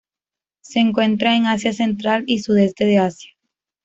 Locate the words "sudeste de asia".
2.39-3.29